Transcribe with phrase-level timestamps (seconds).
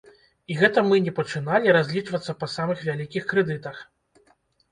[0.53, 3.77] І гэта мы не пачыналі разлічвацца па самых вялікіх крэдытах!